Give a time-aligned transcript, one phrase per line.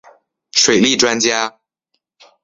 [0.53, 1.59] 水利专家。